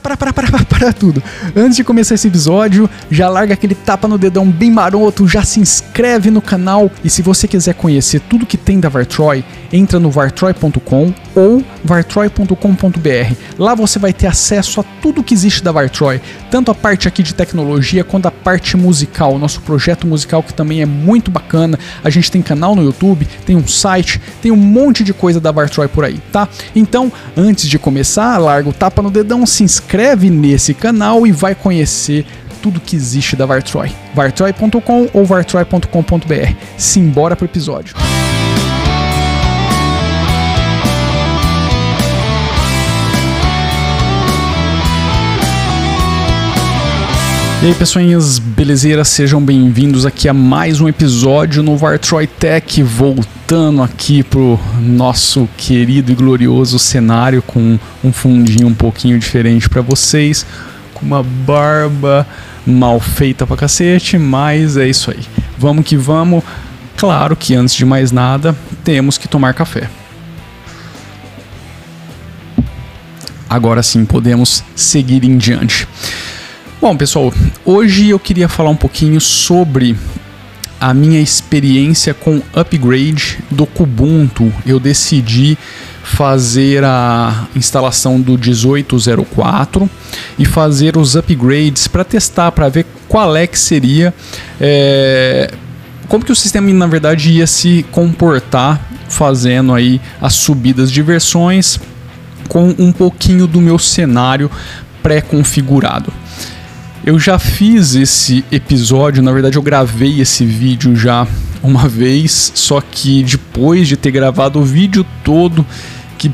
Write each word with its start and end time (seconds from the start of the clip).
para, 0.00 0.16
para, 0.16 0.32
para, 0.32 0.50
para, 0.50 0.64
para, 0.64 0.92
tudo. 0.92 1.22
Antes 1.54 1.76
de 1.76 1.84
começar 1.84 2.14
esse 2.14 2.28
episódio, 2.28 2.88
já 3.10 3.28
larga 3.28 3.54
aquele 3.54 3.74
tapa 3.74 4.08
no 4.08 4.18
dedão 4.18 4.50
bem 4.50 4.70
maroto, 4.70 5.28
já 5.28 5.42
se 5.42 5.60
inscreve 5.60 6.30
no 6.30 6.42
canal 6.42 6.90
e 7.04 7.10
se 7.10 7.22
você 7.22 7.46
quiser 7.46 7.74
conhecer 7.74 8.20
tudo 8.20 8.46
que 8.46 8.56
tem 8.56 8.80
da 8.80 8.88
Vartroy, 8.88 9.44
entra 9.72 10.00
no 10.00 10.10
vartroy.com 10.10 11.14
ou 11.34 11.62
vartroy.com.br. 11.84 13.34
Lá 13.58 13.74
você 13.74 13.98
vai 13.98 14.12
ter 14.12 14.26
acesso 14.26 14.80
a 14.80 14.84
tudo 15.02 15.22
que 15.22 15.34
existe 15.34 15.62
da 15.62 15.72
Vartroy, 15.72 16.20
tanto 16.50 16.70
a 16.70 16.74
parte 16.74 17.08
aqui 17.08 17.22
de 17.22 17.34
tecnologia 17.34 18.04
quanto 18.04 18.26
a 18.26 18.30
parte 18.30 18.76
musical, 18.76 19.38
nosso 19.38 19.60
projeto 19.60 20.06
musical 20.06 20.42
que 20.42 20.52
também 20.52 20.82
é 20.82 20.86
muito 20.86 21.30
bacana. 21.30 21.78
A 22.02 22.10
gente 22.10 22.30
tem 22.30 22.42
canal 22.42 22.74
no 22.74 22.82
YouTube, 22.82 23.26
tem 23.44 23.56
um 23.56 23.66
site, 23.66 24.20
tem 24.42 24.50
um 24.50 24.56
monte 24.56 25.02
de 25.04 25.12
coisa 25.12 25.40
da 25.40 25.50
Vartroy 25.50 25.88
por 25.88 26.04
aí, 26.04 26.18
tá? 26.32 26.48
Então, 26.74 27.12
antes 27.36 27.68
de 27.68 27.78
começar, 27.78 28.38
larga 28.38 28.68
o 28.68 28.72
tapa 28.72 29.02
no 29.02 29.10
dedão, 29.10 29.46
se 29.46 29.62
inscreve 29.62 30.30
nesse 30.30 30.74
canal 30.74 31.26
e 31.26 31.32
vai 31.32 31.54
conhecer 31.54 32.26
tudo 32.62 32.80
que 32.80 32.94
existe 32.94 33.36
da 33.36 33.46
Vartroy. 33.46 33.90
vartroy.com 34.14 35.08
ou 35.12 35.24
vartroy.com.br. 35.24 36.54
Simbora 36.76 37.34
pro 37.34 37.46
episódio. 37.46 37.94
E 47.62 47.66
aí, 47.66 47.74
pessoinhas 47.74 48.38
belezeiras, 48.38 49.06
sejam 49.08 49.38
bem-vindos 49.38 50.06
aqui 50.06 50.26
a 50.30 50.32
mais 50.32 50.80
um 50.80 50.88
episódio 50.88 51.62
no 51.62 51.76
Vartroy 51.76 52.26
Tech, 52.26 52.82
voltando 52.82 53.82
aqui 53.82 54.22
pro 54.22 54.58
nosso 54.80 55.46
querido 55.58 56.10
e 56.10 56.14
glorioso 56.14 56.78
cenário 56.78 57.42
com 57.42 57.78
um 58.02 58.12
fundinho 58.14 58.66
um 58.66 58.72
pouquinho 58.72 59.18
diferente 59.18 59.68
para 59.68 59.82
vocês, 59.82 60.46
com 60.94 61.04
uma 61.04 61.22
barba 61.22 62.26
mal 62.66 62.98
feita 62.98 63.46
pra 63.46 63.58
cacete, 63.58 64.16
mas 64.16 64.78
é 64.78 64.88
isso 64.88 65.10
aí. 65.10 65.20
Vamos 65.58 65.84
que 65.84 65.98
vamos. 65.98 66.42
Claro 66.96 67.36
que 67.36 67.54
antes 67.54 67.74
de 67.74 67.84
mais 67.84 68.10
nada, 68.10 68.56
temos 68.82 69.18
que 69.18 69.28
tomar 69.28 69.52
café. 69.52 69.86
Agora 73.50 73.82
sim 73.82 74.06
podemos 74.06 74.64
seguir 74.74 75.24
em 75.24 75.36
diante. 75.36 75.86
Bom, 76.80 76.96
pessoal, 76.96 77.30
hoje 77.62 78.08
eu 78.08 78.18
queria 78.18 78.48
falar 78.48 78.70
um 78.70 78.76
pouquinho 78.76 79.20
sobre 79.20 79.94
a 80.80 80.94
minha 80.94 81.20
experiência 81.20 82.14
com 82.14 82.40
upgrade 82.54 83.38
do 83.50 83.66
Kubuntu. 83.66 84.50
Eu 84.64 84.80
decidi 84.80 85.58
fazer 86.02 86.82
a 86.82 87.46
instalação 87.54 88.18
do 88.18 88.32
1804 88.32 89.90
e 90.38 90.46
fazer 90.46 90.96
os 90.96 91.16
upgrades 91.16 91.86
para 91.86 92.02
testar, 92.02 92.50
para 92.50 92.70
ver 92.70 92.86
qual 93.06 93.36
é 93.36 93.46
que 93.46 93.58
seria, 93.58 94.14
é, 94.58 95.52
como 96.08 96.24
que 96.24 96.32
o 96.32 96.36
sistema 96.36 96.72
na 96.72 96.86
verdade 96.86 97.30
ia 97.30 97.46
se 97.46 97.84
comportar 97.92 98.80
fazendo 99.06 99.74
aí 99.74 100.00
as 100.18 100.32
subidas 100.32 100.90
de 100.90 101.02
versões 101.02 101.78
com 102.48 102.74
um 102.78 102.90
pouquinho 102.90 103.46
do 103.46 103.60
meu 103.60 103.78
cenário 103.78 104.50
pré-configurado. 105.02 106.10
Eu 107.04 107.18
já 107.18 107.38
fiz 107.38 107.94
esse 107.94 108.44
episódio, 108.52 109.22
na 109.22 109.32
verdade 109.32 109.56
eu 109.56 109.62
gravei 109.62 110.20
esse 110.20 110.44
vídeo 110.44 110.94
já 110.94 111.26
uma 111.62 111.88
vez, 111.88 112.52
só 112.54 112.80
que 112.80 113.22
depois 113.22 113.88
de 113.88 113.96
ter 113.96 114.10
gravado 114.10 114.58
o 114.58 114.64
vídeo 114.64 115.04
todo, 115.24 115.64
que 116.18 116.30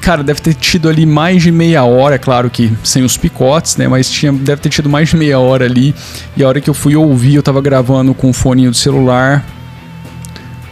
cara, 0.00 0.24
deve 0.24 0.40
ter 0.40 0.54
tido 0.54 0.88
ali 0.88 1.06
mais 1.06 1.42
de 1.42 1.52
meia 1.52 1.84
hora, 1.84 2.18
claro 2.18 2.50
que 2.50 2.72
sem 2.82 3.04
os 3.04 3.16
picotes, 3.16 3.76
né? 3.76 3.86
Mas 3.86 4.10
tinha, 4.10 4.32
deve 4.32 4.60
ter 4.60 4.68
tido 4.68 4.88
mais 4.88 5.10
de 5.10 5.16
meia 5.16 5.38
hora 5.38 5.64
ali. 5.64 5.94
E 6.36 6.42
a 6.42 6.48
hora 6.48 6.60
que 6.60 6.68
eu 6.68 6.74
fui 6.74 6.96
ouvir, 6.96 7.34
eu 7.34 7.42
tava 7.42 7.60
gravando 7.60 8.14
com 8.14 8.30
o 8.30 8.32
fone 8.32 8.68
do 8.68 8.74
celular. 8.74 9.44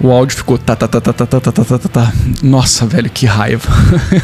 O 0.01 0.13
áudio 0.13 0.37
ficou 0.37 0.57
tá 0.57 0.77
tá 0.77 0.87
tá 0.87 1.01
tá 1.01 1.13
tá 1.13 1.27
tá 1.27 1.41
tá 1.41 1.53
tá 1.53 1.79
tá, 1.79 1.89
tá. 1.89 2.13
Nossa, 2.41 2.87
velho, 2.87 3.11
que 3.11 3.27
raiva. 3.27 3.69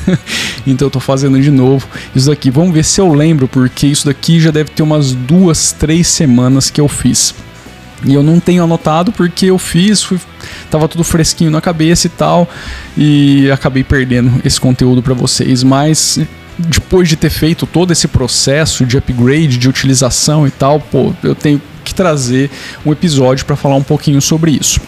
então 0.64 0.86
eu 0.86 0.90
tô 0.90 1.00
fazendo 1.00 1.40
de 1.40 1.50
novo 1.50 1.86
isso 2.14 2.28
daqui. 2.28 2.48
Vamos 2.48 2.72
ver 2.72 2.84
se 2.84 3.00
eu 3.00 3.12
lembro, 3.12 3.48
porque 3.48 3.88
isso 3.88 4.06
daqui 4.06 4.38
já 4.38 4.52
deve 4.52 4.70
ter 4.70 4.84
umas 4.84 5.12
duas, 5.12 5.72
três 5.72 6.06
semanas 6.06 6.70
que 6.70 6.80
eu 6.80 6.86
fiz. 6.86 7.34
E 8.04 8.14
eu 8.14 8.22
não 8.22 8.38
tenho 8.38 8.62
anotado 8.62 9.10
porque 9.10 9.46
eu 9.46 9.58
fiz, 9.58 10.02
fui, 10.02 10.20
tava 10.70 10.86
tudo 10.86 11.02
fresquinho 11.02 11.50
na 11.50 11.60
cabeça 11.60 12.06
e 12.06 12.10
tal, 12.10 12.48
e 12.96 13.50
acabei 13.50 13.82
perdendo 13.82 14.40
esse 14.44 14.60
conteúdo 14.60 15.02
para 15.02 15.14
vocês. 15.14 15.64
Mas 15.64 16.20
depois 16.56 17.08
de 17.08 17.16
ter 17.16 17.30
feito 17.30 17.66
todo 17.66 17.92
esse 17.92 18.06
processo 18.06 18.86
de 18.86 18.96
upgrade, 18.96 19.58
de 19.58 19.68
utilização 19.68 20.46
e 20.46 20.50
tal, 20.50 20.78
pô, 20.78 21.12
eu 21.22 21.34
tenho 21.34 21.60
que 21.82 21.94
trazer 21.94 22.50
um 22.86 22.92
episódio 22.92 23.44
para 23.44 23.56
falar 23.56 23.76
um 23.76 23.82
pouquinho 23.82 24.20
sobre 24.20 24.52
isso. 24.52 24.80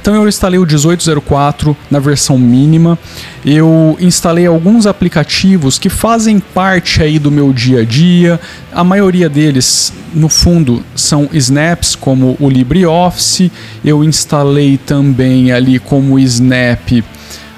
Então 0.00 0.14
eu 0.14 0.26
instalei 0.28 0.58
o 0.58 0.66
1804 0.66 1.76
na 1.90 1.98
versão 1.98 2.38
mínima. 2.38 2.98
Eu 3.44 3.96
instalei 4.00 4.46
alguns 4.46 4.86
aplicativos 4.86 5.78
que 5.78 5.88
fazem 5.88 6.40
parte 6.40 7.02
aí 7.02 7.18
do 7.18 7.30
meu 7.30 7.52
dia 7.52 7.80
a 7.80 7.84
dia. 7.84 8.40
A 8.72 8.82
maioria 8.82 9.28
deles, 9.28 9.92
no 10.14 10.28
fundo, 10.28 10.82
são 10.94 11.28
snaps, 11.32 11.94
como 11.94 12.36
o 12.40 12.48
LibreOffice. 12.48 13.52
Eu 13.84 14.02
instalei 14.04 14.78
também 14.78 15.52
ali 15.52 15.78
como 15.78 16.18
Snap. 16.18 17.04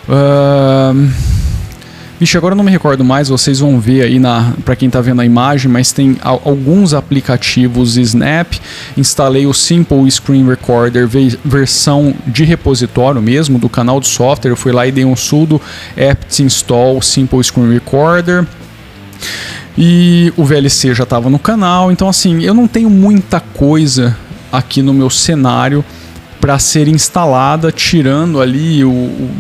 Uh 0.09 1.30
Vixe, 2.21 2.37
agora 2.37 2.53
eu 2.53 2.57
não 2.57 2.65
me 2.65 2.71
recordo 2.71 3.03
mais, 3.03 3.31
vocês 3.31 3.61
vão 3.61 3.81
ver 3.81 4.03
aí 4.03 4.19
na 4.19 4.53
para 4.63 4.77
quem 4.77 4.89
está 4.89 5.01
vendo 5.01 5.23
a 5.23 5.25
imagem, 5.25 5.73
mas 5.73 5.91
tem 5.91 6.19
alguns 6.21 6.93
aplicativos 6.93 7.97
Snap. 7.97 8.53
Instalei 8.95 9.47
o 9.47 9.55
Simple 9.55 10.11
Screen 10.11 10.47
Recorder 10.47 11.09
versão 11.43 12.15
de 12.27 12.45
repositório 12.45 13.23
mesmo 13.23 13.59
do 13.59 13.71
canal 13.71 13.99
do 13.99 14.07
software. 14.07 14.51
Eu 14.51 14.57
fui 14.57 14.71
lá 14.71 14.87
e 14.87 14.93
dei 14.93 15.03
um 15.03 15.17
sudo 15.17 15.59
apt 15.97 16.43
install 16.43 17.01
Simple 17.01 17.43
Screen 17.43 17.73
Recorder. 17.73 18.47
E 19.79 20.31
o 20.37 20.45
VLC 20.45 20.95
já 20.95 21.05
estava 21.05 21.31
no 21.31 21.39
canal, 21.39 21.91
então 21.91 22.07
assim, 22.07 22.43
eu 22.43 22.53
não 22.53 22.69
tenho 22.69 22.91
muita 22.91 23.41
coisa 23.41 24.15
aqui 24.53 24.83
no 24.83 24.93
meu 24.93 25.09
cenário 25.09 25.83
para 26.39 26.59
ser 26.59 26.87
instalada, 26.87 27.73
tirando 27.73 28.43
ali 28.43 28.85
o, 28.85 28.91
o 28.91 29.31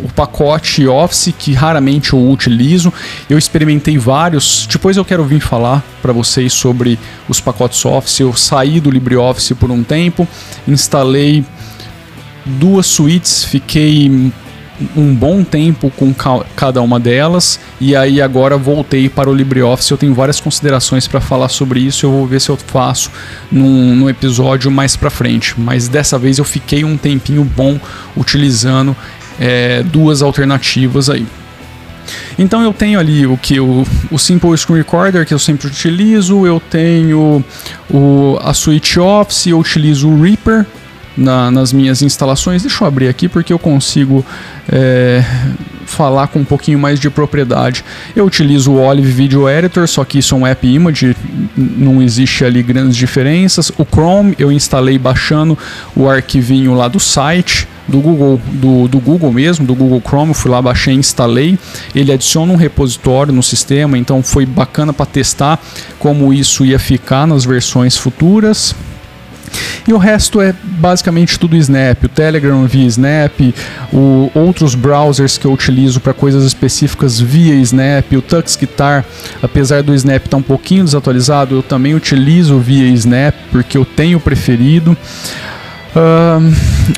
o 0.00 0.08
pacote 0.08 0.86
Office 0.86 1.34
que 1.38 1.52
raramente 1.52 2.12
eu 2.12 2.30
utilizo. 2.30 2.92
Eu 3.28 3.38
experimentei 3.38 3.96
vários. 3.98 4.66
Depois 4.70 4.96
eu 4.96 5.04
quero 5.04 5.24
vir 5.24 5.40
falar 5.40 5.82
para 6.02 6.12
vocês 6.12 6.52
sobre 6.52 6.98
os 7.28 7.40
pacotes 7.40 7.84
Office. 7.84 8.20
Eu 8.20 8.34
saí 8.34 8.80
do 8.80 8.90
LibreOffice 8.90 9.54
por 9.54 9.70
um 9.70 9.82
tempo, 9.82 10.26
instalei 10.66 11.44
duas 12.44 12.86
suítes, 12.86 13.44
fiquei 13.44 14.32
um 14.96 15.14
bom 15.14 15.44
tempo 15.44 15.90
com 15.90 16.12
cada 16.56 16.82
uma 16.82 16.98
delas 16.98 17.60
e 17.80 17.94
aí 17.94 18.20
agora 18.20 18.56
voltei 18.56 19.08
para 19.08 19.30
o 19.30 19.34
LibreOffice. 19.34 19.92
Eu 19.92 19.98
tenho 19.98 20.14
várias 20.14 20.40
considerações 20.40 21.06
para 21.06 21.20
falar 21.20 21.48
sobre 21.48 21.80
isso. 21.80 22.06
Eu 22.06 22.10
vou 22.10 22.26
ver 22.26 22.40
se 22.40 22.50
eu 22.50 22.56
faço 22.56 23.10
num, 23.50 23.94
num 23.94 24.10
episódio 24.10 24.70
mais 24.70 24.96
para 24.96 25.10
frente. 25.10 25.54
Mas 25.56 25.88
dessa 25.88 26.18
vez 26.18 26.38
eu 26.38 26.44
fiquei 26.44 26.84
um 26.84 26.96
tempinho 26.96 27.44
bom 27.44 27.78
utilizando 28.16 28.96
é, 29.40 29.82
duas 29.82 30.22
alternativas 30.22 31.10
aí. 31.10 31.26
Então 32.38 32.62
eu 32.62 32.72
tenho 32.72 32.98
ali 32.98 33.26
o 33.26 33.36
que 33.36 33.60
o, 33.60 33.86
o 34.10 34.18
Simple 34.18 34.56
Screen 34.56 34.78
Recorder 34.78 35.24
que 35.24 35.32
eu 35.32 35.38
sempre 35.38 35.68
utilizo, 35.68 36.46
eu 36.46 36.60
tenho 36.60 37.44
o, 37.90 38.38
a 38.42 38.52
Switch 38.52 38.96
Office, 38.96 39.46
eu 39.46 39.58
utilizo 39.58 40.08
o 40.08 40.20
Reaper 40.20 40.66
na, 41.16 41.50
nas 41.50 41.72
minhas 41.72 42.02
instalações. 42.02 42.62
Deixa 42.62 42.82
eu 42.82 42.88
abrir 42.88 43.08
aqui 43.08 43.28
porque 43.28 43.52
eu 43.52 43.58
consigo 43.58 44.24
é, 44.68 45.24
falar 45.86 46.26
com 46.26 46.40
um 46.40 46.44
pouquinho 46.44 46.78
mais 46.78 46.98
de 46.98 47.08
propriedade. 47.08 47.84
Eu 48.16 48.24
utilizo 48.24 48.72
o 48.72 48.80
Olive 48.80 49.10
Video 49.10 49.48
Editor, 49.48 49.86
só 49.86 50.04
que 50.04 50.18
isso 50.18 50.34
é 50.34 50.38
um 50.38 50.46
app 50.46 50.66
image, 50.66 51.16
não 51.56 52.02
existe 52.02 52.44
ali 52.44 52.62
grandes 52.62 52.96
diferenças. 52.96 53.70
O 53.78 53.84
Chrome 53.84 54.34
eu 54.38 54.50
instalei 54.50 54.98
baixando 54.98 55.56
o 55.94 56.08
arquivinho 56.08 56.74
lá 56.74 56.88
do 56.88 56.98
site 56.98 57.68
do 57.86 58.00
Google, 58.00 58.40
do, 58.52 58.88
do 58.88 58.98
Google 58.98 59.32
mesmo, 59.32 59.66
do 59.66 59.74
Google 59.74 60.02
Chrome, 60.04 60.34
fui 60.34 60.50
lá, 60.50 60.60
baixei, 60.60 60.94
instalei. 60.94 61.58
Ele 61.94 62.12
adiciona 62.12 62.52
um 62.52 62.56
repositório 62.56 63.32
no 63.32 63.42
sistema, 63.42 63.98
então 63.98 64.22
foi 64.22 64.46
bacana 64.46 64.92
para 64.92 65.06
testar 65.06 65.60
como 65.98 66.32
isso 66.32 66.64
ia 66.64 66.78
ficar 66.78 67.26
nas 67.26 67.44
versões 67.44 67.96
futuras. 67.96 68.74
E 69.86 69.92
o 69.92 69.98
resto 69.98 70.40
é 70.40 70.54
basicamente 70.62 71.38
tudo 71.38 71.56
Snap, 71.56 72.04
o 72.04 72.08
Telegram 72.08 72.64
via 72.66 72.86
Snap, 72.86 73.32
o, 73.92 74.30
outros 74.34 74.74
browsers 74.74 75.36
que 75.36 75.46
eu 75.46 75.52
utilizo 75.52 76.00
para 76.00 76.14
coisas 76.14 76.44
específicas 76.44 77.20
via 77.20 77.54
Snap, 77.56 78.12
o 78.12 78.22
Tux 78.22 78.56
Guitar, 78.56 79.04
apesar 79.42 79.82
do 79.82 79.94
Snap 79.94 80.24
estar 80.24 80.30
tá 80.30 80.36
um 80.36 80.42
pouquinho 80.42 80.84
desatualizado, 80.84 81.54
eu 81.56 81.62
também 81.62 81.94
utilizo 81.94 82.58
via 82.58 82.88
Snap 82.88 83.34
porque 83.52 83.76
eu 83.76 83.84
tenho 83.84 84.18
preferido. 84.18 84.96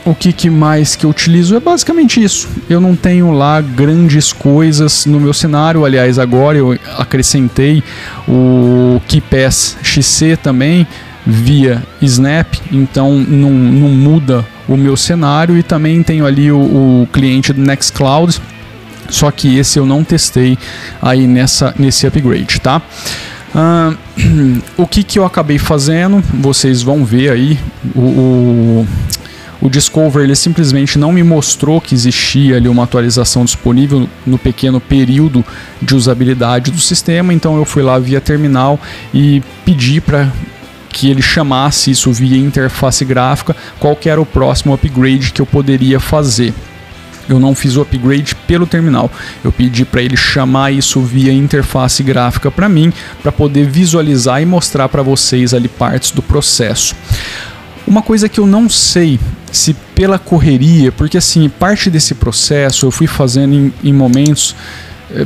O 0.05 0.15
que, 0.15 0.33
que, 0.33 0.49
mais 0.49 0.97
que 0.97 1.05
eu 1.05 1.11
utilizo 1.11 1.55
é 1.55 1.61
basicamente 1.61 2.23
isso. 2.23 2.49
Eu 2.69 2.81
não 2.81 2.97
tenho 2.97 3.31
lá 3.31 3.61
grandes 3.61 4.33
coisas 4.33 5.05
no 5.05 5.21
meu 5.21 5.35
cenário. 5.35 5.85
Aliás, 5.85 6.19
agora 6.19 6.57
eu 6.57 6.79
acrescentei 6.97 7.83
o 8.27 9.01
KeyPass 9.07 9.77
XC 9.83 10.39
também 10.43 10.87
via 11.27 11.83
Snap, 12.01 12.55
então 12.71 13.19
não, 13.19 13.51
não 13.51 13.89
muda 13.89 14.47
o 14.69 14.77
meu 14.77 14.97
cenário 14.97 15.59
e 15.59 15.63
também 15.63 16.03
tenho 16.03 16.25
ali 16.25 16.53
o, 16.53 16.59
o 17.03 17.09
cliente 17.13 17.53
do 17.53 17.61
Nextcloud. 17.61 18.41
Só 19.09 19.31
que 19.31 19.57
esse 19.59 19.79
eu 19.79 19.87
não 19.87 20.03
testei 20.03 20.59
aí 21.01 21.27
nessa, 21.27 21.75
nesse 21.79 22.07
upgrade, 22.07 22.61
tá? 22.61 22.83
O 24.77 24.87
que, 24.87 25.03
que 25.03 25.19
eu 25.19 25.25
acabei 25.25 25.59
fazendo, 25.59 26.23
vocês 26.35 26.83
vão 26.83 27.05
ver 27.05 27.31
aí, 27.31 27.59
o, 27.95 28.01
o, 28.01 28.87
o, 29.63 29.71
Discover 29.71 30.23
ele 30.25 30.37
simplesmente 30.37 30.99
não 30.99 31.13
me 31.13 31.23
mostrou 31.23 31.81
que 31.81 31.95
existia 31.95 32.57
ali 32.57 32.69
uma 32.69 32.85
atualização 32.85 33.45
disponível 33.45 34.09
no 34.27 34.37
pequeno 34.37 34.81
período 34.81 35.45
de 35.81 35.95
usabilidade 35.95 36.71
do 36.71 36.81
sistema, 36.81 37.33
então 37.33 37.57
eu 37.57 37.65
fui 37.65 37.83
lá 37.83 37.99
via 37.99 38.21
terminal 38.21 38.79
e 39.15 39.43
pedi 39.65 40.01
para 40.01 40.31
que 40.91 41.11
ele 41.11 41.23
chamasse 41.23 41.91
isso 41.91 42.13
via 42.13 42.39
interface 42.39 43.05
gráfica, 43.05 43.55
qual 43.79 43.99
era 44.05 44.21
o 44.21 44.27
próximo 44.27 44.73
upgrade 44.73 45.33
que 45.33 45.41
eu 45.41 45.47
poderia 45.47 46.01
fazer 46.01 46.55
eu 47.29 47.41
não 47.41 47.55
fiz 47.55 47.77
o 47.77 47.83
upgrade 47.83 48.35
pelo 48.47 48.67
terminal. 48.67 49.11
Eu 49.45 49.53
pedi 49.53 49.85
para 49.85 50.03
ele 50.03 50.17
chamar 50.17 50.73
isso 50.73 51.01
via 51.01 51.33
interface 51.33 52.03
gráfica 52.03 52.51
para 52.51 52.69
mim, 52.69 52.93
para 53.23 53.33
poder 53.33 53.67
visualizar 53.67 54.41
e 54.41 54.47
mostrar 54.47 54.89
para 54.89 55.03
vocês 55.03 55.53
ali 55.55 55.69
partes 55.69 56.11
do 56.11 56.23
processo. 56.23 56.95
Uma 57.87 58.03
coisa 58.03 58.29
que 58.29 58.41
eu 58.41 58.47
não 58.47 58.69
sei 58.69 59.19
se 59.53 59.75
pela 59.95 60.19
correria, 60.19 60.91
porque 60.93 61.17
assim, 61.17 61.49
parte 61.49 61.89
desse 61.89 62.15
processo 62.15 62.87
eu 62.87 62.91
fui 62.91 63.07
fazendo 63.07 63.55
em, 63.55 63.73
em 63.85 63.93
momentos 63.93 64.55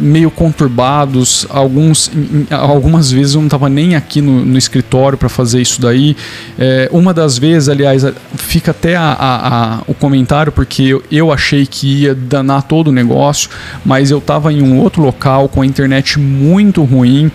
meio 0.00 0.31
conturbados. 0.31 1.47
Alguns, 1.49 2.11
algumas 2.50 3.11
vezes 3.11 3.35
eu 3.35 3.41
não 3.41 3.47
estava 3.47 3.69
nem 3.69 3.94
aqui 3.94 4.21
no, 4.21 4.44
no 4.44 4.59
escritório 4.59 5.17
para 5.17 5.29
fazer 5.29 5.61
isso 5.61 5.81
daí. 5.81 6.17
É, 6.59 6.88
uma 6.93 7.15
das 7.15 7.38
vezes, 7.38 7.69
aliás, 7.69 8.05
fica 8.37 8.71
até 8.71 8.97
a, 8.97 9.03
a, 9.03 9.75
a, 9.77 9.82
o 9.87 9.94
comentário, 9.94 10.53
porque 10.53 10.82
eu, 10.82 11.03
eu 11.11 11.32
achei 11.32 11.67
que 11.67 12.03
ia 12.03 12.15
danar 12.15 12.62
todo 12.65 12.88
o 12.88 12.93
negócio, 12.93 13.50
mas 13.85 14.11
eu 14.11 14.19
estava 14.19 14.53
em 14.53 14.62
um 14.62 14.79
outro 14.79 15.03
local 15.03 15.49
com 15.49 15.62
a 15.62 15.67
internet 15.67 16.19
muito 16.19 16.82
ruim 16.82 17.31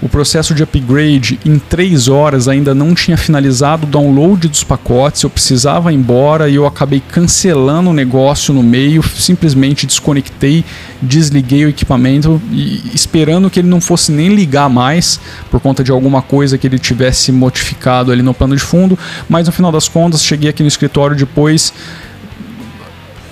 o 0.00 0.08
processo 0.08 0.54
de 0.54 0.62
upgrade 0.62 1.40
em 1.44 1.58
três 1.58 2.08
horas 2.08 2.46
ainda 2.46 2.74
não 2.74 2.94
tinha 2.94 3.16
finalizado 3.16 3.86
o 3.86 3.90
download 3.90 4.48
dos 4.48 4.62
pacotes, 4.62 5.22
eu 5.22 5.30
precisava 5.30 5.92
ir 5.92 5.96
embora 5.96 6.48
e 6.48 6.54
eu 6.54 6.66
acabei 6.66 7.00
cancelando 7.00 7.90
o 7.90 7.92
negócio 7.92 8.54
no 8.54 8.62
meio, 8.62 9.02
simplesmente 9.02 9.86
desconectei, 9.86 10.64
desliguei 11.02 11.64
o 11.64 11.68
equipamento 11.68 12.40
e 12.52 12.90
esperando 12.94 13.50
que 13.50 13.60
ele 13.60 13.68
não 13.68 13.80
fosse 13.80 14.12
nem 14.12 14.28
ligar 14.34 14.68
mais 14.68 15.20
por 15.50 15.60
conta 15.60 15.82
de 15.82 15.90
alguma 15.90 16.22
coisa 16.22 16.56
que 16.56 16.66
ele 16.66 16.78
tivesse 16.78 17.32
modificado 17.32 18.12
ali 18.12 18.22
no 18.22 18.34
plano 18.34 18.54
de 18.54 18.62
fundo, 18.62 18.98
mas 19.28 19.46
no 19.46 19.52
final 19.52 19.72
das 19.72 19.88
contas 19.88 20.22
cheguei 20.22 20.50
aqui 20.50 20.62
no 20.62 20.68
escritório 20.68 21.16
depois 21.16 21.72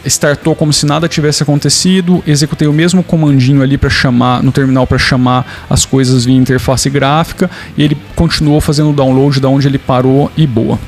startou 0.06 0.54
como 0.54 0.72
se 0.72 0.86
nada 0.86 1.08
tivesse 1.08 1.42
acontecido, 1.42 2.22
executei 2.26 2.66
o 2.68 2.72
mesmo 2.72 3.02
comandinho 3.02 3.62
ali 3.62 3.76
para 3.76 3.90
chamar 3.90 4.42
no 4.42 4.52
terminal 4.52 4.86
para 4.86 4.98
chamar 4.98 5.66
as 5.68 5.84
coisas 5.84 6.24
via 6.24 6.36
interface 6.36 6.88
gráfica 6.88 7.50
e 7.76 7.82
ele 7.82 7.96
continuou 8.14 8.60
fazendo 8.60 8.90
o 8.90 8.92
download 8.92 9.40
da 9.40 9.48
onde 9.48 9.66
ele 9.66 9.78
parou 9.78 10.30
e 10.36 10.46
boa. 10.46 10.78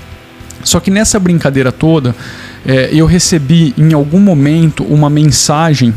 Só 0.62 0.80
que 0.80 0.90
nessa 0.90 1.18
brincadeira 1.18 1.70
toda, 1.70 2.14
é, 2.66 2.90
eu 2.92 3.06
recebi 3.06 3.74
em 3.76 3.92
algum 3.92 4.20
momento 4.20 4.84
uma 4.84 5.08
mensagem 5.08 5.94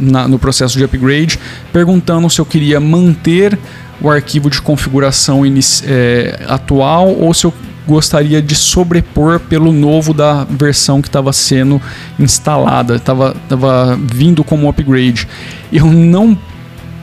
na, 0.00 0.26
no 0.26 0.38
processo 0.38 0.76
de 0.78 0.84
upgrade 0.84 1.38
perguntando 1.72 2.28
se 2.30 2.40
eu 2.40 2.46
queria 2.46 2.80
manter 2.80 3.58
o 4.00 4.10
arquivo 4.10 4.48
de 4.48 4.60
configuração 4.62 5.42
é, 5.84 6.40
atual 6.48 7.14
ou 7.14 7.34
se 7.34 7.44
eu 7.44 7.52
gostaria 7.86 8.40
de 8.40 8.54
sobrepor 8.54 9.40
pelo 9.40 9.72
novo 9.72 10.14
da 10.14 10.44
versão 10.44 11.02
que 11.02 11.08
estava 11.08 11.32
sendo 11.32 11.80
instalada, 12.18 12.96
estava 12.96 13.98
vindo 14.00 14.44
como 14.44 14.68
upgrade. 14.68 15.26
Eu 15.72 15.86
não 15.86 16.38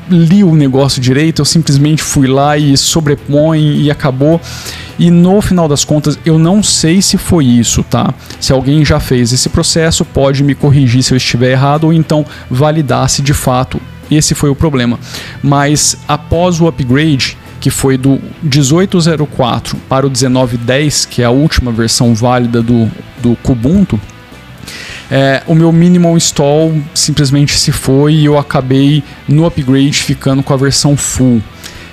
li 0.09 0.43
o 0.43 0.55
negócio 0.55 1.01
direito, 1.01 1.41
eu 1.41 1.45
simplesmente 1.45 2.01
fui 2.01 2.27
lá 2.27 2.57
e 2.57 2.77
sobrepõe 2.77 3.81
e 3.81 3.91
acabou. 3.91 4.39
E 4.99 5.11
no 5.11 5.41
final 5.41 5.67
das 5.67 5.85
contas, 5.85 6.17
eu 6.25 6.39
não 6.39 6.63
sei 6.63 7.01
se 7.01 7.17
foi 7.17 7.45
isso, 7.45 7.83
tá? 7.83 8.13
Se 8.39 8.51
alguém 8.51 8.83
já 8.83 8.99
fez 8.99 9.31
esse 9.31 9.49
processo, 9.49 10.03
pode 10.03 10.43
me 10.43 10.55
corrigir 10.55 11.03
se 11.03 11.13
eu 11.13 11.17
estiver 11.17 11.51
errado 11.51 11.85
ou 11.85 11.93
então 11.93 12.25
validar 12.49 13.07
se 13.09 13.21
de 13.21 13.33
fato 13.33 13.79
esse 14.09 14.33
foi 14.33 14.49
o 14.49 14.55
problema. 14.55 14.99
Mas 15.43 15.97
após 16.07 16.59
o 16.59 16.67
upgrade, 16.67 17.37
que 17.59 17.69
foi 17.69 17.97
do 17.97 18.19
1804 18.41 19.77
para 19.89 20.07
o 20.07 20.09
1910, 20.09 21.05
que 21.05 21.21
é 21.21 21.25
a 21.25 21.29
última 21.29 21.71
versão 21.71 22.15
válida 22.15 22.61
do, 22.61 22.89
do 23.21 23.35
Kubuntu, 23.43 23.99
é, 25.09 25.41
o 25.47 25.55
meu 25.55 25.71
minimal 25.71 26.17
install 26.17 26.73
simplesmente 26.93 27.57
se 27.57 27.71
foi 27.71 28.13
e 28.13 28.25
eu 28.25 28.37
acabei 28.37 29.03
no 29.27 29.45
upgrade 29.45 30.03
ficando 30.03 30.43
com 30.43 30.53
a 30.53 30.57
versão 30.57 30.97
full. 30.97 31.41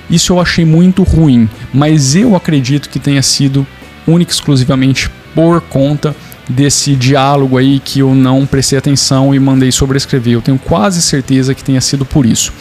Isso 0.08 0.32
eu 0.32 0.40
achei 0.40 0.64
muito 0.64 1.02
ruim, 1.02 1.48
mas 1.72 2.14
eu 2.14 2.36
acredito 2.36 2.88
que 2.88 2.98
tenha 2.98 3.22
sido 3.22 3.66
única 4.06 4.30
e 4.30 4.34
exclusivamente 4.34 5.10
por 5.34 5.60
conta 5.62 6.14
desse 6.48 6.94
diálogo 6.94 7.56
aí 7.56 7.80
que 7.80 8.00
eu 8.00 8.14
não 8.14 8.44
prestei 8.44 8.78
atenção 8.78 9.34
e 9.34 9.40
mandei 9.40 9.72
sobrescrever. 9.72 10.34
Eu 10.34 10.42
tenho 10.42 10.58
quase 10.58 11.00
certeza 11.00 11.54
que 11.54 11.64
tenha 11.64 11.80
sido 11.80 12.04
por 12.04 12.26
isso. 12.26 12.52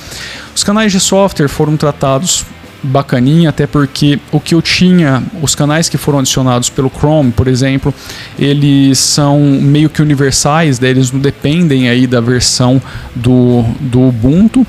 Os 0.55 0.63
canais 0.63 0.91
de 0.91 0.99
software 0.99 1.49
foram 1.49 1.75
tratados 1.75 2.45
bacaninha, 2.83 3.49
até 3.49 3.65
porque 3.65 4.19
o 4.31 4.39
que 4.39 4.53
eu 4.53 4.61
tinha, 4.61 5.23
os 5.41 5.55
canais 5.55 5.87
que 5.87 5.97
foram 5.97 6.19
adicionados 6.19 6.69
pelo 6.69 6.89
Chrome, 6.89 7.31
por 7.31 7.47
exemplo, 7.47 7.93
eles 8.37 8.99
são 8.99 9.39
meio 9.39 9.89
que 9.89 10.01
universais, 10.01 10.79
né? 10.79 10.89
eles 10.89 11.11
não 11.11 11.19
dependem 11.19 11.87
aí 11.87 12.05
da 12.05 12.19
versão 12.19 12.81
do, 13.15 13.63
do 13.79 14.01
Ubuntu. 14.01 14.67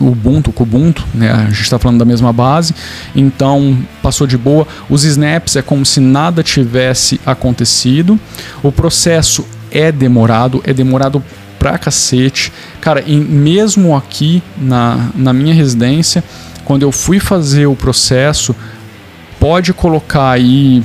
Ubuntu, 0.00 0.52
Kubuntu, 0.52 1.04
né? 1.14 1.30
a 1.30 1.44
gente 1.46 1.62
está 1.62 1.78
falando 1.78 1.98
da 1.98 2.04
mesma 2.04 2.32
base, 2.32 2.74
então 3.14 3.78
passou 4.02 4.26
de 4.26 4.36
boa. 4.36 4.66
Os 4.88 5.04
snaps 5.04 5.56
é 5.56 5.62
como 5.62 5.84
se 5.84 6.00
nada 6.00 6.42
tivesse 6.42 7.20
acontecido. 7.24 8.18
O 8.62 8.72
processo 8.72 9.44
é 9.70 9.90
demorado, 9.90 10.62
é 10.64 10.72
demorado 10.72 11.22
pra 11.58 11.78
cacete. 11.78 12.52
Cara, 12.80 13.02
e 13.06 13.16
mesmo 13.16 13.96
aqui 13.96 14.42
na, 14.56 15.08
na 15.14 15.32
minha 15.32 15.54
residência, 15.54 16.22
quando 16.64 16.82
eu 16.82 16.92
fui 16.92 17.18
fazer 17.18 17.66
o 17.66 17.74
processo, 17.74 18.54
pode 19.40 19.72
colocar 19.72 20.30
aí. 20.30 20.82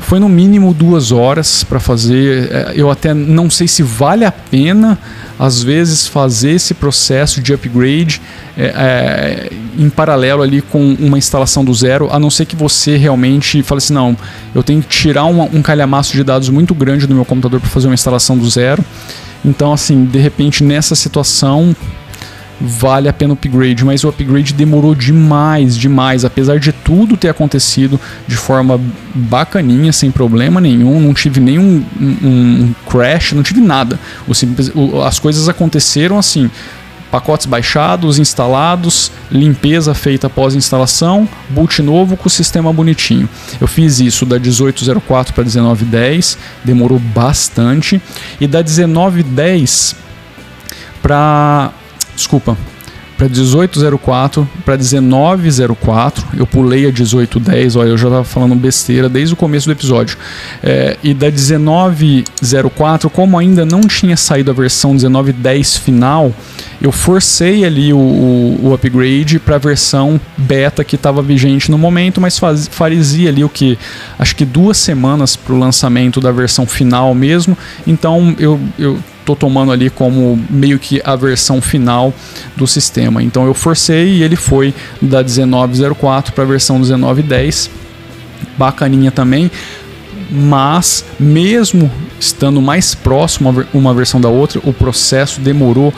Foi 0.00 0.18
no 0.18 0.28
mínimo 0.28 0.74
duas 0.74 1.12
horas 1.12 1.62
para 1.62 1.78
fazer. 1.78 2.50
É, 2.50 2.72
eu 2.74 2.90
até 2.90 3.14
não 3.14 3.48
sei 3.48 3.68
se 3.68 3.82
vale 3.82 4.24
a 4.24 4.32
pena, 4.32 4.98
às 5.38 5.62
vezes, 5.62 6.06
fazer 6.06 6.52
esse 6.52 6.74
processo 6.74 7.40
de 7.40 7.54
upgrade 7.54 8.20
é, 8.56 8.64
é, 8.64 9.52
em 9.78 9.88
paralelo 9.88 10.42
ali 10.42 10.60
com 10.60 10.96
uma 10.98 11.18
instalação 11.18 11.64
do 11.64 11.72
zero, 11.72 12.08
a 12.10 12.18
não 12.18 12.30
ser 12.30 12.46
que 12.46 12.56
você 12.56 12.96
realmente 12.96 13.62
fale 13.62 13.78
assim: 13.78 13.94
não, 13.94 14.16
eu 14.54 14.62
tenho 14.62 14.82
que 14.82 14.88
tirar 14.88 15.24
um, 15.26 15.42
um 15.42 15.62
calhamaço 15.62 16.12
de 16.12 16.24
dados 16.24 16.48
muito 16.48 16.74
grande 16.74 17.06
do 17.06 17.14
meu 17.14 17.24
computador 17.24 17.60
para 17.60 17.70
fazer 17.70 17.86
uma 17.86 17.94
instalação 17.94 18.36
do 18.36 18.48
zero. 18.48 18.84
Então, 19.44 19.72
assim, 19.72 20.04
de 20.04 20.18
repente, 20.18 20.64
nessa 20.64 20.96
situação, 20.96 21.74
vale 22.60 23.08
a 23.08 23.12
pena 23.12 23.32
o 23.32 23.34
upgrade, 23.34 23.84
mas 23.84 24.04
o 24.04 24.08
upgrade 24.08 24.52
demorou 24.54 24.94
demais, 24.94 25.76
demais, 25.76 26.24
apesar 26.24 26.58
de 26.58 26.72
tudo 26.72 27.16
ter 27.16 27.28
acontecido 27.28 28.00
de 28.26 28.36
forma 28.36 28.80
bacaninha, 29.14 29.92
sem 29.92 30.10
problema 30.10 30.60
nenhum, 30.60 31.00
não 31.00 31.12
tive 31.12 31.40
nenhum 31.40 31.84
um, 32.00 32.06
um 32.22 32.74
crash, 32.88 33.32
não 33.32 33.42
tive 33.42 33.60
nada. 33.60 33.98
O, 34.26 34.32
o, 34.78 35.02
as 35.02 35.18
coisas 35.18 35.48
aconteceram 35.48 36.18
assim, 36.18 36.50
pacotes 37.10 37.46
baixados, 37.46 38.18
instalados, 38.18 39.12
limpeza 39.30 39.94
feita 39.94 40.26
após 40.26 40.54
instalação, 40.54 41.28
boot 41.50 41.80
novo 41.82 42.16
com 42.16 42.26
o 42.26 42.30
sistema 42.30 42.72
bonitinho. 42.72 43.28
Eu 43.60 43.66
fiz 43.66 44.00
isso 44.00 44.26
da 44.26 44.38
1804 44.38 45.34
para 45.34 45.44
1910, 45.44 46.38
demorou 46.64 46.98
bastante, 46.98 48.00
e 48.40 48.46
da 48.46 48.62
1910 48.62 49.96
para 51.02 51.70
Desculpa. 52.16 52.56
para 53.16 53.28
1804, 53.28 54.48
para 54.64 54.76
1904. 54.76 56.26
Eu 56.36 56.46
pulei 56.46 56.84
a 56.86 56.92
1810, 56.92 57.76
olha, 57.76 57.88
eu 57.88 57.98
já 57.98 58.08
estava 58.08 58.24
falando 58.24 58.54
besteira 58.54 59.08
desde 59.08 59.32
o 59.34 59.36
começo 59.36 59.66
do 59.66 59.72
episódio. 59.72 60.18
É, 60.62 60.96
e 61.02 61.14
da 61.14 61.30
1904, 61.30 63.08
como 63.08 63.38
ainda 63.38 63.64
não 63.64 63.80
tinha 63.82 64.16
saído 64.16 64.50
a 64.50 64.54
versão 64.54 64.92
1910 64.92 65.76
final, 65.78 66.32
eu 66.80 66.92
forcei 66.92 67.64
ali 67.64 67.92
o, 67.92 67.98
o, 67.98 68.60
o 68.64 68.74
upgrade 68.74 69.38
para 69.38 69.56
a 69.56 69.58
versão 69.58 70.20
beta 70.36 70.84
que 70.84 70.96
estava 70.96 71.22
vigente 71.22 71.70
no 71.70 71.78
momento, 71.78 72.20
mas 72.20 72.38
faz, 72.38 72.68
ali 73.26 73.42
o 73.42 73.48
que? 73.48 73.78
Acho 74.18 74.36
que 74.36 74.44
duas 74.44 74.76
semanas 74.76 75.36
para 75.36 75.54
o 75.54 75.58
lançamento 75.58 76.20
da 76.20 76.30
versão 76.30 76.66
final 76.66 77.14
mesmo. 77.14 77.56
Então 77.86 78.36
eu, 78.38 78.60
eu 78.78 78.98
tô 79.26 79.34
tomando 79.34 79.72
ali 79.72 79.90
como 79.90 80.38
meio 80.48 80.78
que 80.78 81.02
a 81.04 81.16
versão 81.16 81.60
final 81.60 82.14
do 82.56 82.66
sistema. 82.66 83.22
Então 83.22 83.44
eu 83.44 83.52
forcei 83.52 84.18
e 84.18 84.22
ele 84.22 84.36
foi 84.36 84.72
da 85.02 85.22
1904 85.22 86.32
para 86.32 86.44
a 86.44 86.46
versão 86.46 86.78
1910. 86.78 87.68
Bacaninha 88.56 89.10
também. 89.10 89.50
Mas 90.30 91.04
mesmo 91.18 91.90
estando 92.20 92.62
mais 92.62 92.94
próximo 92.94 93.66
uma 93.74 93.92
versão 93.92 94.20
da 94.20 94.28
outra, 94.28 94.60
o 94.64 94.72
processo 94.72 95.40
demorou 95.40 95.92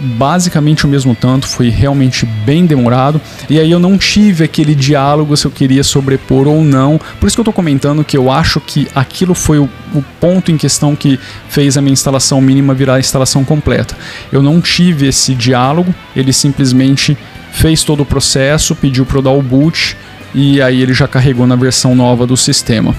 basicamente 0.00 0.84
o 0.84 0.88
mesmo 0.88 1.14
tanto, 1.14 1.46
foi 1.46 1.68
realmente 1.68 2.24
bem 2.24 2.66
demorado. 2.66 3.20
E 3.48 3.58
aí 3.58 3.70
eu 3.70 3.78
não 3.78 3.98
tive 3.98 4.44
aquele 4.44 4.74
diálogo 4.74 5.36
se 5.36 5.46
eu 5.46 5.50
queria 5.50 5.84
sobrepor 5.84 6.46
ou 6.48 6.62
não. 6.62 6.98
Por 7.18 7.26
isso 7.26 7.36
que 7.36 7.40
eu 7.40 7.42
estou 7.42 7.54
comentando 7.54 8.04
que 8.04 8.16
eu 8.16 8.30
acho 8.30 8.60
que 8.60 8.88
aquilo 8.94 9.34
foi 9.34 9.58
o, 9.58 9.68
o, 9.94 10.02
ponto 10.18 10.50
em 10.50 10.56
questão 10.56 10.96
que 10.96 11.18
fez 11.48 11.76
a 11.76 11.82
minha 11.82 11.92
instalação 11.92 12.40
mínima 12.40 12.74
virar 12.74 12.94
a 12.94 13.00
instalação 13.00 13.44
completa. 13.44 13.96
Eu 14.32 14.42
não 14.42 14.60
tive 14.60 15.06
esse 15.06 15.34
diálogo, 15.34 15.94
ele 16.16 16.32
simplesmente 16.32 17.16
fez 17.52 17.82
todo 17.82 18.02
o 18.02 18.06
processo, 18.06 18.74
pediu 18.74 19.04
para 19.04 19.18
eu 19.18 19.22
dar 19.22 19.32
o 19.32 19.42
boot 19.42 19.96
e 20.34 20.62
aí 20.62 20.80
ele 20.80 20.94
já 20.94 21.08
carregou 21.08 21.46
na 21.46 21.56
versão 21.56 21.94
nova 21.94 22.26
do 22.26 22.36
sistema. 22.36 22.94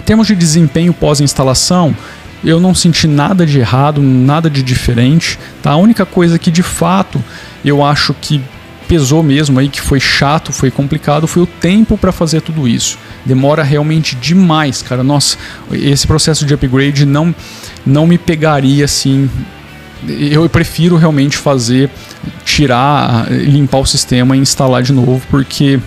Em 0.00 0.02
termos 0.04 0.26
de 0.26 0.34
desempenho 0.34 0.92
pós-instalação, 0.92 1.96
eu 2.44 2.60
não 2.60 2.74
senti 2.74 3.06
nada 3.06 3.46
de 3.46 3.58
errado, 3.58 4.02
nada 4.02 4.50
de 4.50 4.62
diferente. 4.62 5.38
Tá? 5.62 5.72
A 5.72 5.76
única 5.76 6.04
coisa 6.04 6.38
que 6.38 6.50
de 6.50 6.62
fato 6.62 7.22
eu 7.64 7.82
acho 7.82 8.14
que 8.14 8.40
pesou 8.86 9.22
mesmo 9.22 9.58
aí, 9.58 9.68
que 9.68 9.80
foi 9.80 9.98
chato, 9.98 10.52
foi 10.52 10.70
complicado, 10.70 11.26
foi 11.26 11.42
o 11.42 11.46
tempo 11.46 11.96
para 11.96 12.12
fazer 12.12 12.42
tudo 12.42 12.68
isso. 12.68 12.98
Demora 13.24 13.62
realmente 13.62 14.14
demais, 14.14 14.82
cara. 14.82 15.02
Nossa, 15.02 15.38
esse 15.72 16.06
processo 16.06 16.44
de 16.44 16.52
upgrade 16.52 17.06
não, 17.06 17.34
não 17.84 18.06
me 18.06 18.18
pegaria 18.18 18.84
assim. 18.84 19.28
Eu 20.06 20.46
prefiro 20.50 20.96
realmente 20.96 21.38
fazer, 21.38 21.90
tirar, 22.44 23.26
limpar 23.30 23.78
o 23.78 23.86
sistema 23.86 24.36
e 24.36 24.40
instalar 24.40 24.82
de 24.82 24.92
novo, 24.92 25.22
porque 25.30 25.80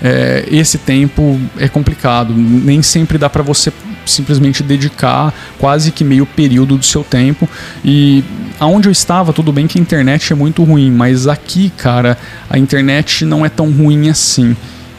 é, 0.00 0.44
esse 0.48 0.78
tempo 0.78 1.40
é 1.58 1.68
complicado. 1.68 2.32
Nem 2.32 2.82
sempre 2.82 3.18
dá 3.18 3.28
para 3.28 3.42
você 3.42 3.72
simplesmente 4.06 4.62
dedicar 4.62 5.32
quase 5.58 5.90
que 5.90 6.04
meio 6.04 6.26
período 6.26 6.76
do 6.76 6.84
seu 6.84 7.02
tempo. 7.04 7.48
E 7.84 8.24
aonde 8.58 8.88
eu 8.88 8.92
estava, 8.92 9.32
tudo 9.32 9.52
bem 9.52 9.66
que 9.66 9.78
a 9.78 9.82
internet 9.82 10.32
é 10.32 10.36
muito 10.36 10.62
ruim, 10.64 10.90
mas 10.90 11.26
aqui, 11.26 11.70
cara, 11.76 12.18
a 12.48 12.58
internet 12.58 13.24
não 13.24 13.44
é 13.44 13.48
tão 13.48 13.70
ruim 13.70 14.08
assim. 14.08 14.56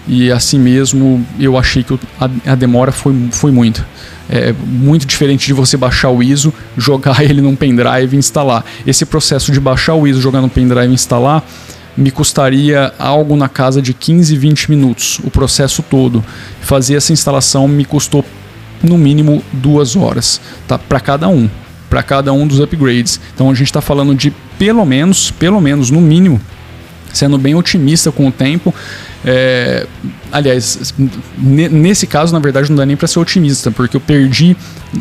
E 0.07 0.31
assim 0.31 0.59
mesmo, 0.59 1.25
eu 1.39 1.57
achei 1.57 1.83
que 1.83 1.97
a, 2.45 2.55
demora 2.55 2.91
foi, 2.91 3.15
foi 3.31 3.51
muito. 3.51 3.85
É 4.29 4.53
muito 4.65 5.05
diferente 5.05 5.45
de 5.45 5.53
você 5.53 5.75
baixar 5.75 6.09
o 6.09 6.23
ISO, 6.23 6.53
jogar 6.77 7.21
ele 7.23 7.41
num 7.41 7.55
pendrive 7.55 8.15
e 8.15 8.19
instalar. 8.19 8.65
Esse 8.85 9.05
processo 9.05 9.51
de 9.51 9.59
baixar 9.59 9.95
o 9.95 10.07
ISO, 10.07 10.21
jogar 10.21 10.41
no 10.41 10.49
pendrive 10.49 10.89
e 10.89 10.93
instalar, 10.93 11.43
me 11.95 12.09
custaria 12.09 12.93
algo 12.97 13.35
na 13.35 13.49
casa 13.49 13.81
de 13.81 13.93
15, 13.93 14.35
20 14.37 14.71
minutos, 14.71 15.19
o 15.23 15.29
processo 15.29 15.83
todo. 15.83 16.23
Fazer 16.61 16.95
essa 16.95 17.11
instalação 17.11 17.67
me 17.67 17.85
custou 17.85 18.25
no 18.83 18.97
mínimo 18.97 19.43
duas 19.53 19.95
horas, 19.95 20.41
tá? 20.67 20.77
Para 20.77 20.99
cada 20.99 21.27
um, 21.27 21.49
para 21.89 22.03
cada 22.03 22.33
um 22.33 22.47
dos 22.47 22.59
upgrades. 22.59 23.19
Então 23.33 23.49
a 23.49 23.53
gente 23.53 23.67
está 23.67 23.81
falando 23.81 24.15
de 24.15 24.31
pelo 24.57 24.85
menos, 24.85 25.31
pelo 25.31 25.59
menos 25.59 25.89
no 25.89 25.99
mínimo, 26.01 26.39
sendo 27.13 27.37
bem 27.37 27.55
otimista 27.55 28.11
com 28.11 28.27
o 28.27 28.31
tempo, 28.31 28.73
é, 29.23 29.85
aliás, 30.31 30.93
nesse 31.37 32.07
caso, 32.07 32.33
na 32.33 32.39
verdade, 32.39 32.69
não 32.69 32.75
dá 32.75 32.85
nem 32.85 32.97
para 32.97 33.07
ser 33.07 33.19
otimista, 33.19 33.69
porque 33.69 33.95
eu 33.95 34.01
perdi 34.01 34.57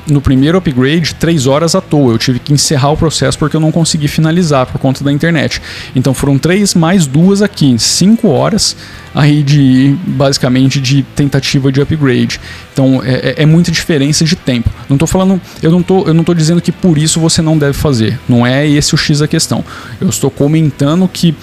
no 0.06 0.20
primeiro 0.20 0.58
upgrade 0.58 1.14
três 1.14 1.46
horas 1.46 1.74
à 1.74 1.80
toa. 1.80 2.12
Eu 2.12 2.18
tive 2.18 2.38
que 2.38 2.52
encerrar 2.52 2.90
o 2.90 2.96
processo 2.96 3.38
porque 3.38 3.56
eu 3.56 3.60
não 3.60 3.72
consegui 3.72 4.08
finalizar 4.08 4.66
por 4.66 4.78
conta 4.78 5.02
da 5.02 5.10
internet. 5.10 5.60
Então 5.96 6.12
foram 6.12 6.38
três 6.38 6.74
mais 6.74 7.06
duas 7.06 7.40
aqui, 7.40 7.78
cinco 7.78 8.28
horas 8.28 8.76
aí 9.14 9.42
de 9.42 9.96
basicamente 10.06 10.80
de 10.80 11.02
tentativa 11.02 11.72
de 11.72 11.80
upgrade. 11.80 12.38
Então 12.72 13.02
é, 13.02 13.34
é, 13.38 13.42
é 13.42 13.46
muita 13.46 13.70
diferença 13.70 14.24
de 14.24 14.36
tempo. 14.36 14.70
Não 14.88 14.98
tô 14.98 15.06
falando, 15.06 15.40
eu 15.62 15.70
não 15.70 15.82
tô, 15.82 16.06
eu 16.06 16.14
não 16.14 16.24
tô 16.24 16.34
dizendo 16.34 16.60
que 16.60 16.70
por 16.70 16.98
isso 16.98 17.18
você 17.18 17.40
não 17.40 17.56
deve 17.56 17.72
fazer. 17.72 18.18
Não 18.28 18.46
é 18.46 18.68
esse 18.68 18.94
o 18.94 18.98
X 18.98 19.20
da 19.20 19.26
questão. 19.26 19.64
Eu 19.98 20.10
estou 20.10 20.30
comentando 20.30 21.08
que 21.08 21.34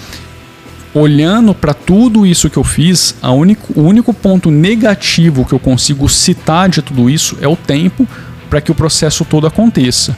olhando 0.98 1.54
para 1.54 1.72
tudo 1.72 2.26
isso 2.26 2.50
que 2.50 2.56
eu 2.56 2.64
fiz, 2.64 3.14
único, 3.22 3.78
o 3.78 3.84
único 3.84 4.12
ponto 4.12 4.50
negativo 4.50 5.44
que 5.44 5.52
eu 5.52 5.58
consigo 5.58 6.08
citar 6.08 6.68
de 6.68 6.82
tudo 6.82 7.08
isso 7.08 7.36
é 7.40 7.48
o 7.48 7.56
tempo 7.56 8.06
para 8.48 8.60
que 8.60 8.70
o 8.70 8.74
processo 8.74 9.24
todo 9.24 9.46
aconteça. 9.46 10.16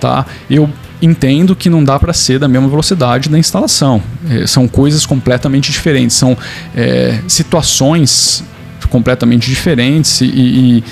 Tá? 0.00 0.24
Eu 0.48 0.70
entendo 1.02 1.56
que 1.56 1.70
não 1.70 1.82
dá 1.82 1.98
para 1.98 2.12
ser 2.12 2.38
da 2.38 2.48
mesma 2.48 2.68
velocidade 2.68 3.28
da 3.28 3.38
instalação. 3.38 4.02
É, 4.28 4.46
são 4.46 4.68
coisas 4.68 5.06
completamente 5.06 5.72
diferentes, 5.72 6.16
são 6.16 6.36
é, 6.76 7.20
situações 7.26 8.44
completamente 8.88 9.48
diferentes 9.48 10.20
e, 10.20 10.26
e 10.26 10.84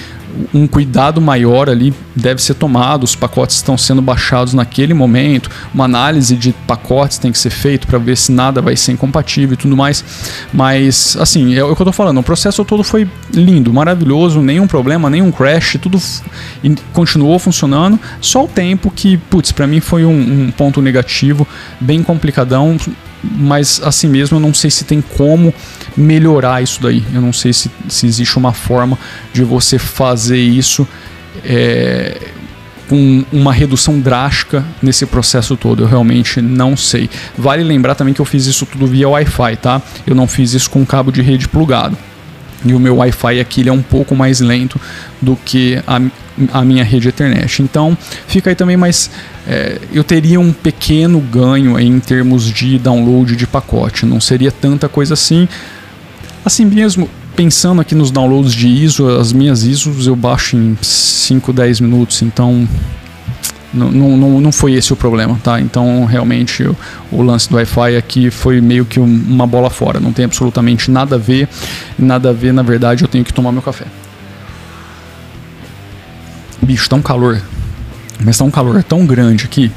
um 0.52 0.66
cuidado 0.66 1.20
maior 1.20 1.68
ali 1.68 1.92
deve 2.14 2.42
ser 2.42 2.54
tomado, 2.54 3.04
os 3.04 3.14
pacotes 3.14 3.56
estão 3.56 3.76
sendo 3.76 4.02
baixados 4.02 4.54
naquele 4.54 4.94
momento, 4.94 5.50
uma 5.72 5.84
análise 5.84 6.36
de 6.36 6.52
pacotes 6.66 7.18
tem 7.18 7.32
que 7.32 7.38
ser 7.38 7.50
feito 7.50 7.86
para 7.86 7.98
ver 7.98 8.16
se 8.16 8.32
nada 8.32 8.60
vai 8.60 8.76
ser 8.76 8.92
incompatível 8.92 9.54
e 9.54 9.56
tudo 9.56 9.76
mais. 9.76 10.04
Mas, 10.52 11.16
assim, 11.20 11.54
é 11.54 11.62
o 11.62 11.74
que 11.74 11.82
eu 11.82 11.84
estou 11.84 11.92
falando, 11.92 12.18
o 12.18 12.22
processo 12.22 12.64
todo 12.64 12.82
foi 12.82 13.08
lindo, 13.32 13.72
maravilhoso, 13.72 14.40
nenhum 14.40 14.66
problema, 14.66 15.08
nenhum 15.10 15.30
crash, 15.30 15.78
tudo 15.80 15.98
continuou 16.92 17.38
funcionando, 17.38 17.98
só 18.20 18.44
o 18.44 18.48
tempo 18.48 18.90
que, 18.90 19.16
putz, 19.16 19.52
para 19.52 19.66
mim 19.66 19.80
foi 19.80 20.04
um, 20.04 20.46
um 20.46 20.50
ponto 20.50 20.80
negativo, 20.80 21.46
bem 21.80 22.02
complicadão, 22.02 22.76
mas 23.22 23.80
assim 23.84 24.08
mesmo 24.08 24.36
eu 24.36 24.40
não 24.40 24.54
sei 24.54 24.70
se 24.70 24.84
tem 24.84 25.00
como 25.00 25.52
melhorar 25.96 26.62
isso 26.62 26.80
daí. 26.82 27.02
Eu 27.12 27.20
não 27.20 27.32
sei 27.32 27.52
se, 27.52 27.70
se 27.88 28.06
existe 28.06 28.36
uma 28.36 28.52
forma 28.52 28.98
de 29.32 29.42
você 29.42 29.78
fazer 29.78 30.38
isso 30.38 30.86
é, 31.44 32.16
com 32.88 33.24
uma 33.32 33.52
redução 33.52 34.00
drástica 34.00 34.64
nesse 34.82 35.04
processo 35.06 35.56
todo. 35.56 35.82
Eu 35.82 35.86
realmente 35.86 36.40
não 36.40 36.76
sei. 36.76 37.10
Vale 37.36 37.62
lembrar 37.62 37.94
também 37.94 38.14
que 38.14 38.20
eu 38.20 38.24
fiz 38.24 38.46
isso 38.46 38.64
tudo 38.66 38.86
via 38.86 39.08
Wi-Fi, 39.08 39.56
tá? 39.56 39.82
Eu 40.06 40.14
não 40.14 40.26
fiz 40.26 40.54
isso 40.54 40.70
com 40.70 40.84
cabo 40.86 41.12
de 41.12 41.20
rede 41.20 41.48
plugado. 41.48 41.96
E 42.64 42.74
o 42.74 42.80
meu 42.80 42.96
Wi-Fi 42.96 43.40
aqui 43.40 43.60
ele 43.60 43.68
é 43.68 43.72
um 43.72 43.82
pouco 43.82 44.16
mais 44.16 44.40
lento 44.40 44.80
do 45.22 45.36
que 45.36 45.80
a, 45.86 46.00
a 46.52 46.64
minha 46.64 46.82
rede 46.82 47.08
Ethernet. 47.08 47.62
Então 47.62 47.96
fica 48.26 48.50
aí 48.50 48.56
também 48.56 48.76
mais. 48.76 49.10
É, 49.46 49.80
eu 49.92 50.02
teria 50.02 50.40
um 50.40 50.52
pequeno 50.52 51.20
ganho 51.20 51.78
em 51.78 52.00
termos 52.00 52.44
de 52.52 52.78
download 52.78 53.36
de 53.36 53.46
pacote. 53.46 54.04
Não 54.04 54.20
seria 54.20 54.50
tanta 54.50 54.88
coisa 54.88 55.14
assim. 55.14 55.48
Assim 56.44 56.64
mesmo, 56.64 57.08
pensando 57.36 57.80
aqui 57.80 57.94
nos 57.94 58.10
downloads 58.10 58.52
de 58.52 58.68
ISO, 58.68 59.08
as 59.08 59.32
minhas 59.32 59.62
ISOs 59.62 60.06
eu 60.06 60.16
baixo 60.16 60.56
em 60.56 60.76
5, 60.80 61.52
10 61.52 61.80
minutos. 61.80 62.22
Então 62.22 62.68
não, 63.72 64.16
não, 64.16 64.40
não 64.40 64.52
foi 64.52 64.72
esse 64.72 64.92
o 64.92 64.96
problema, 64.96 65.38
tá? 65.42 65.60
Então, 65.60 66.04
realmente, 66.04 66.62
o, 66.62 66.76
o 67.12 67.22
lance 67.22 67.48
do 67.48 67.56
Wi-Fi 67.56 67.96
aqui 67.96 68.30
foi 68.30 68.60
meio 68.60 68.84
que 68.84 68.98
um, 68.98 69.04
uma 69.04 69.46
bola 69.46 69.68
fora. 69.68 70.00
Não 70.00 70.12
tem 70.12 70.24
absolutamente 70.24 70.90
nada 70.90 71.16
a 71.16 71.18
ver. 71.18 71.48
Nada 71.98 72.30
a 72.30 72.32
ver, 72.32 72.52
na 72.52 72.62
verdade, 72.62 73.04
eu 73.04 73.08
tenho 73.08 73.24
que 73.24 73.32
tomar 73.32 73.52
meu 73.52 73.62
café. 73.62 73.84
Bicho, 76.62 76.88
tá 76.88 76.96
um 76.96 77.02
calor. 77.02 77.40
Mas 78.24 78.38
tá 78.38 78.44
um 78.44 78.50
calor 78.50 78.82
tão 78.82 79.04
grande 79.06 79.44
aqui. 79.44 79.70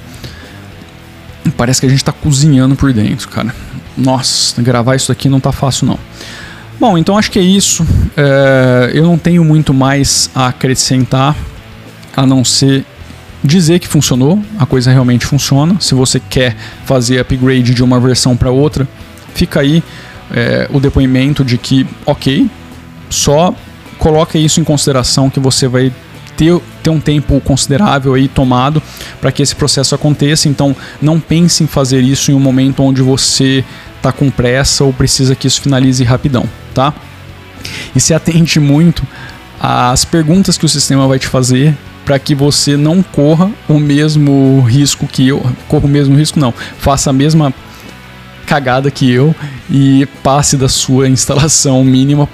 Parece 1.57 1.81
que 1.81 1.85
a 1.85 1.89
gente 1.89 2.03
tá 2.03 2.11
cozinhando 2.11 2.75
por 2.75 2.93
dentro, 2.93 3.27
cara. 3.27 3.53
Nossa, 3.97 4.61
gravar 4.61 4.95
isso 4.95 5.11
aqui 5.11 5.27
não 5.27 5.39
tá 5.39 5.51
fácil, 5.51 5.87
não. 5.87 5.99
Bom, 6.79 6.97
então 6.97 7.17
acho 7.17 7.29
que 7.29 7.37
é 7.37 7.43
isso. 7.43 7.85
É, 8.15 8.91
eu 8.93 9.03
não 9.03 9.17
tenho 9.17 9.43
muito 9.43 9.73
mais 9.73 10.29
a 10.33 10.47
acrescentar, 10.47 11.35
a 12.15 12.25
não 12.25 12.43
ser 12.43 12.85
dizer 13.43 13.79
que 13.79 13.87
funcionou, 13.87 14.41
a 14.59 14.65
coisa 14.65 14.91
realmente 14.91 15.25
funciona. 15.25 15.77
Se 15.79 15.93
você 15.93 16.19
quer 16.19 16.55
fazer 16.85 17.19
upgrade 17.19 17.73
de 17.73 17.83
uma 17.83 17.99
versão 17.99 18.37
para 18.37 18.51
outra, 18.51 18.87
fica 19.33 19.59
aí 19.59 19.83
é, 20.31 20.67
o 20.71 20.79
depoimento 20.79 21.43
de 21.43 21.57
que, 21.57 21.87
ok, 22.05 22.49
só 23.09 23.53
coloca 23.97 24.37
isso 24.37 24.59
em 24.59 24.63
consideração 24.63 25.29
que 25.29 25.39
você 25.39 25.67
vai 25.67 25.91
ter 26.37 26.59
ter 26.81 26.89
um 26.89 26.99
tempo 26.99 27.39
considerável 27.41 28.13
aí 28.13 28.27
tomado 28.27 28.81
para 29.19 29.31
que 29.31 29.41
esse 29.41 29.55
processo 29.55 29.93
aconteça. 29.93 30.49
Então, 30.49 30.75
não 31.01 31.19
pense 31.19 31.63
em 31.63 31.67
fazer 31.67 32.01
isso 32.01 32.31
em 32.31 32.33
um 32.33 32.39
momento 32.39 32.81
onde 32.83 33.01
você 33.01 33.63
está 33.97 34.11
com 34.11 34.29
pressa 34.29 34.83
ou 34.83 34.91
precisa 34.91 35.35
que 35.35 35.47
isso 35.47 35.61
finalize 35.61 36.03
rapidão, 36.03 36.45
tá? 36.73 36.93
E 37.95 37.99
se 37.99 38.13
atente 38.13 38.59
muito 38.59 39.05
às 39.59 40.03
perguntas 40.03 40.57
que 40.57 40.65
o 40.65 40.69
sistema 40.69 41.07
vai 41.07 41.19
te 41.19 41.27
fazer 41.27 41.77
para 42.11 42.19
que 42.19 42.35
você 42.35 42.75
não 42.75 43.01
corra 43.01 43.49
o 43.69 43.79
mesmo 43.79 44.59
risco 44.67 45.07
que 45.07 45.29
eu, 45.29 45.41
corra 45.69 45.85
o 45.85 45.87
mesmo 45.87 46.17
risco 46.17 46.37
não, 46.37 46.53
faça 46.77 47.09
a 47.09 47.13
mesma 47.13 47.53
cagada 48.45 48.91
que 48.91 49.09
eu 49.09 49.33
e 49.69 50.05
passe 50.21 50.57
da 50.57 50.67
sua 50.67 51.07
instalação 51.07 51.81
mínima 51.85 52.27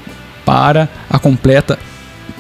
para 0.44 0.90
a 1.08 1.20
completa, 1.20 1.78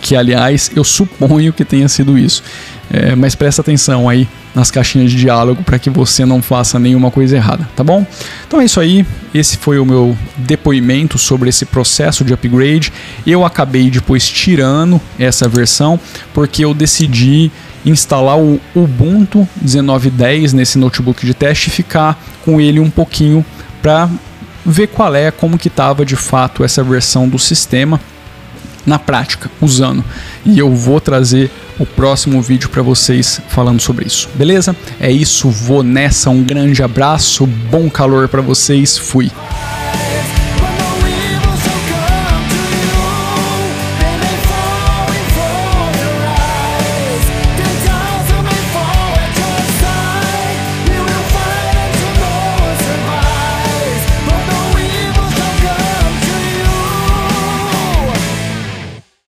que 0.02 0.16
aliás 0.16 0.72
eu 0.76 0.84
suponho 0.84 1.54
que 1.54 1.66
tenha 1.66 1.88
sido 1.88 2.18
isso. 2.18 2.44
É, 2.90 3.16
mas 3.16 3.36
presta 3.36 3.62
atenção 3.62 4.08
aí 4.08 4.26
nas 4.56 4.72
caixinhas 4.72 5.12
de 5.12 5.18
diálogo 5.18 5.62
para 5.62 5.78
que 5.78 5.90
você 5.90 6.26
não 6.26 6.42
faça 6.42 6.80
nenhuma 6.80 7.12
coisa 7.12 7.36
errada, 7.36 7.68
tá 7.76 7.84
bom? 7.84 8.08
Então 8.48 8.62
é 8.62 8.66
isso 8.66 8.80
aí, 8.80 9.06
esse 9.34 9.58
foi 9.58 9.78
o 9.78 9.86
meu 9.86 10.18
depoimento 10.38 11.18
sobre 11.18 11.50
esse 11.50 11.66
processo 11.66 12.24
de 12.24 12.34
upgrade. 12.34 12.94
Eu 13.26 13.44
acabei 13.44 13.90
depois 13.90 14.28
tirando 14.28 15.02
essa 15.20 15.50
versão 15.50 16.00
porque 16.34 16.64
eu 16.64 16.74
decidi 16.74 17.52
instalar 17.86 18.40
o 18.40 18.60
Ubuntu 18.74 19.48
19.10 19.64 20.54
nesse 20.54 20.78
notebook 20.78 21.26
de 21.26 21.34
teste 21.34 21.68
e 21.68 21.72
ficar 21.72 22.18
com 22.44 22.60
ele 22.60 22.80
um 22.80 22.90
pouquinho 22.90 23.46
para 23.82 24.10
ver 24.66 24.88
qual 24.88 25.14
é, 25.14 25.30
como 25.30 25.58
que 25.58 25.68
estava 25.68 26.06
de 26.06 26.16
fato 26.16 26.64
essa 26.64 26.84
versão 26.84 27.28
do 27.28 27.38
sistema 27.38 28.00
na 28.88 28.98
prática, 28.98 29.52
usando. 29.62 30.04
E 30.46 30.58
eu 30.58 30.74
vou 30.74 31.02
trazer 31.02 31.52
o 31.78 31.86
próximo 31.86 32.42
vídeo 32.42 32.70
para 32.70 32.82
vocês 32.82 33.42
falando 33.50 33.82
sobre 33.82 34.08
isso. 34.08 34.30
Beleza? 34.34 34.76
É 35.00 35.12
isso, 35.12 35.50
vou 35.50 35.84
nessa. 35.84 36.30
Um 36.30 36.42
grande 36.42 36.82
abraço, 36.82 37.46
bom 37.46 37.90
calor 37.90 38.30
para 38.30 38.42
vocês. 38.42 38.98
Fui. 38.98 39.30